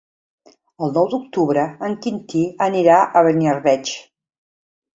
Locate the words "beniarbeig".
3.29-3.95